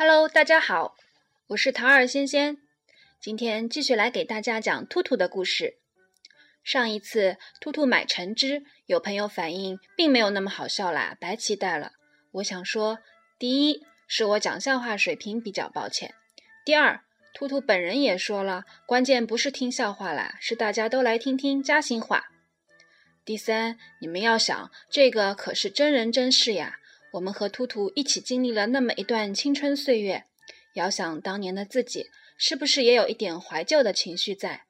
[0.00, 0.94] Hello，大家好，
[1.48, 2.58] 我是桃儿仙仙，
[3.20, 5.78] 今天继续来给大家讲兔兔的故事。
[6.62, 11.94] 上一次兔兔买橙汁，有朋友反映并没有那么好笑啦，白期待了。
[12.30, 13.00] 我想说，
[13.40, 16.14] 第一是我讲笑话水平比较抱歉，
[16.64, 17.00] 第二，
[17.34, 22.26] 兔兔本人也说了，关键不是听笑话啦，是大家都来听听嘉兴话。
[23.24, 26.78] 第三，你们要想，这个可是真人真事呀。
[27.12, 30.24] 我们和兔兔一起经历了那么一段青春岁月，
[30.74, 34.66] 遥想当年的自己，是不是也有一点怀旧的情绪在？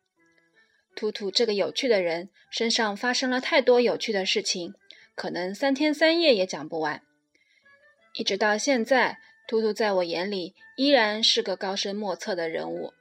[0.94, 4.74] 兔兔这个有趣的人，身上发生了太多有趣的事情，
[5.16, 7.02] 可能三天三夜也讲不完。
[8.14, 12.92] 一直到现在，兔兔在我眼里依然是个高深莫测的人物。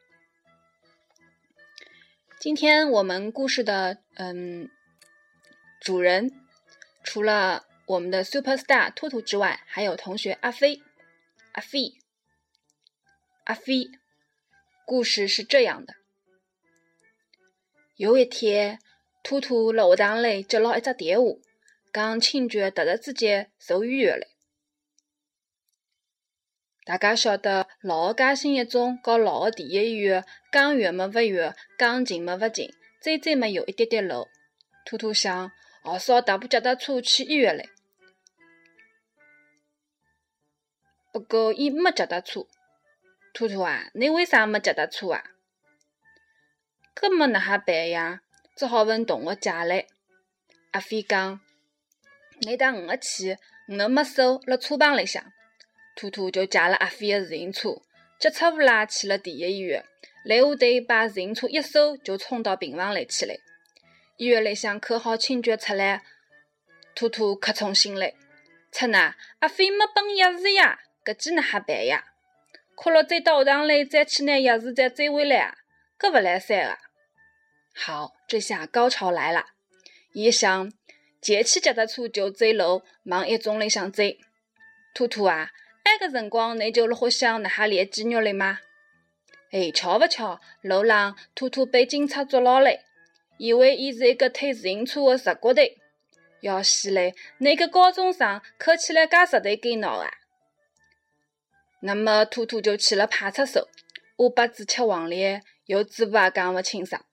[2.39, 4.67] 今天我们故事的嗯
[5.79, 6.31] 主人，
[7.03, 7.66] 除了。
[7.87, 10.81] 我们的 super star 兔兔之外，还有同学阿飞，
[11.53, 11.93] 阿飞，
[13.45, 13.89] 阿飞。
[14.85, 15.95] 故事是这样的：
[17.95, 18.79] 有一天，
[19.23, 21.31] 兔兔辣学堂里接了一只电话，
[21.93, 24.27] 讲清泉突然之间受医院了。
[26.83, 32.69] 大家晓得老的嘉兴一中和老的第一医院，讲远么勿远，讲近么勿近，
[33.01, 34.27] 最最么有一点点路。
[34.85, 35.49] 兔兔想，
[35.81, 37.69] 好少踏部脚踏车去医院嘞。
[41.17, 42.45] 不过，伊没脚踏车。
[43.33, 45.23] 兔兔啊，你为啥没脚踏车啊？
[46.93, 48.21] 搿么哪哈办呀？
[48.55, 49.87] 只好问同学借来。
[50.73, 51.41] 阿飞讲
[52.41, 53.35] ：“你带我去，
[53.67, 55.23] 我没手，辣车棚里向。”
[55.97, 57.81] 兔兔就借了阿飞的自行车，
[58.19, 59.83] 急出呼啦去了第一医院。
[60.23, 60.55] 来下头
[60.87, 63.33] 把自行车一收，就冲到病房里去了。
[64.17, 66.03] 医院里向看好清泉出来，
[66.93, 68.13] 兔兔可从心里
[68.71, 72.03] ：“出呐，阿飞没本钥匙呀！”搿记哪哈办呀？
[72.75, 75.55] 哭了再到学堂里，再去拿钥匙再追回来啊？
[75.97, 76.77] 搿勿来三个。
[77.73, 79.45] 好，这下高潮来了。
[80.11, 80.69] 伊想
[81.21, 84.19] 捡起脚踏车就追路，往一中里向追。
[84.93, 85.51] 兔兔啊，
[85.83, 88.59] 埃个辰光你就辣屋想哪哈练肌肉了吗？
[89.51, 92.69] 哎，巧勿巧，路上兔兔被警察捉牢了，
[93.37, 95.61] 以为伊是一个推自行车的石骨头。
[96.41, 97.15] 要死嘞！
[97.37, 100.11] 那个高中生看起来介石头跟脑啊？
[101.87, 103.65] 那么，兔兔就去了派出所，
[104.17, 107.05] 乌八子吃黄连，有嘴巴也讲勿清爽。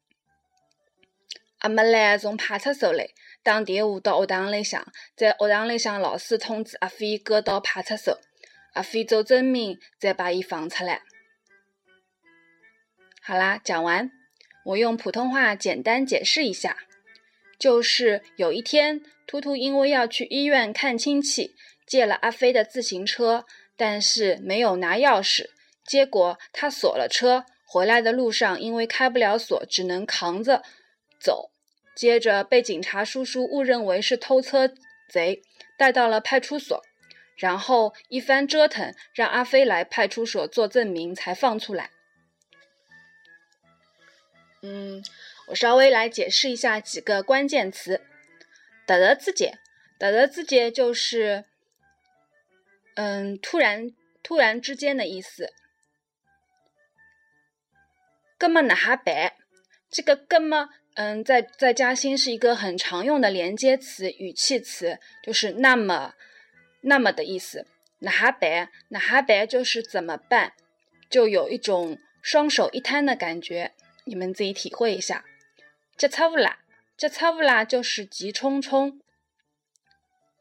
[1.59, 3.07] 阿么来从派出所来
[3.45, 8.19] 打电话到学堂里向，在学堂里向老师通知阿飞哥到派出所，
[8.73, 11.03] 阿飞做证明，再把伊放出来。
[13.23, 14.11] 好啦，讲完，
[14.65, 16.77] 我用普通话简单解释一下，
[17.61, 21.55] 就是有一天，兔兔因为要去医院看亲戚，
[21.87, 23.47] 借了阿飞的自行车。
[23.77, 25.51] 但是没有拿钥匙，
[25.85, 30.63] 结果他锁了车，回来的路上因为开不了锁，只能扛着
[31.19, 31.51] 走。
[31.97, 34.73] 接着被警察叔叔误认为是偷车
[35.09, 35.43] 贼，
[35.77, 36.83] 带到了派出所。
[37.37, 41.91] 然后一番折腾，让阿飞来派出所做证明，才放出来。
[44.63, 45.05] 嗯，
[45.49, 48.01] 我稍微来解释一下几个关键词：
[48.87, 49.59] 突然之间，
[49.99, 51.45] 突然之间就是。
[52.95, 55.53] 嗯，突然，突然之间的意思。
[58.39, 59.33] 那么哪哈办？
[59.89, 66.15] 这个“那么”嗯，在在嘉兴是一个很常用的连接词、语气词，就是那么、
[66.83, 67.67] 那么的意思。
[68.01, 68.71] 哪哈办？
[68.89, 70.53] 哪哈办就是怎么办，
[71.09, 73.73] 就有一种双手一摊的感觉。
[74.05, 75.25] 你们自己体会一下。
[75.97, 76.59] 急差不啦？
[76.99, 77.65] 急差不啦？
[77.65, 79.01] 就是急匆匆。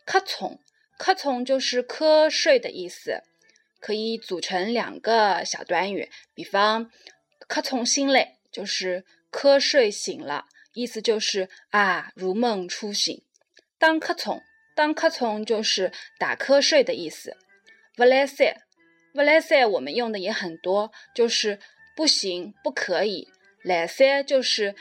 [0.05, 0.59] 可匆。
[0.97, 3.23] 瞌从就是瞌睡的意思，
[3.79, 6.09] 可以组成两个小短语。
[6.33, 6.89] 比方，
[7.47, 13.21] 瞌从醒来就是瞌睡醒了，意思就是啊，如梦初醒。
[13.77, 14.41] 当瞌从，
[14.75, 17.35] 当瞌从就是打瞌睡的意思。
[17.95, 18.61] 不来塞，
[19.13, 21.59] 不来塞，我们用的也很多，就是
[21.95, 23.29] 不行，不可以。
[23.61, 24.75] 来塞就是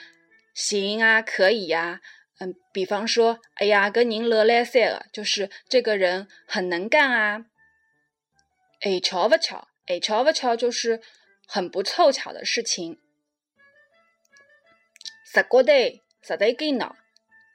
[0.55, 2.01] 行啊，可以呀。
[2.43, 7.47] 嗯，比方说，哎呀，个人乐来塞了，就是这个人很能干啊。
[8.81, 9.69] 哎，巧不巧？
[9.87, 10.57] 哎，巧不巧？
[10.57, 11.01] 就是
[11.47, 12.99] 很不凑巧的事情。
[15.25, 15.73] 十骨头，
[16.21, 16.97] 十头跟脑，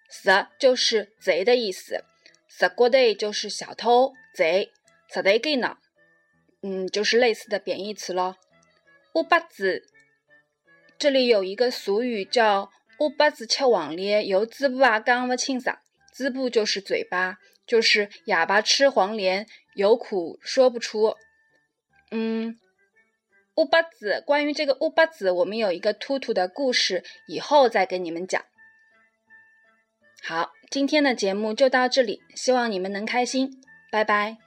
[0.10, 2.06] 十就是贼的意思，
[2.48, 4.72] 十骨头就是小偷贼，
[5.14, 5.78] 十头跟脑，
[6.62, 8.38] 嗯，就是类似的贬义词咯。
[9.16, 9.86] 乌八子，
[10.98, 12.72] 这里有一个俗语叫。
[13.00, 15.78] 乌巴子吃黄连，有嘴巴也讲不清爽。
[16.12, 19.46] 嘴巴就是嘴巴，就是哑巴吃黄连，
[19.76, 21.16] 有苦说不出。
[22.10, 22.58] 嗯，
[23.56, 28.44] 乌巴子，关于这个乌巴子，我们有一个兔兔的故事，以后再给你们讲。
[30.24, 33.62] 好，今天的节目就到这里，希望你们能开心，
[33.92, 34.47] 拜拜。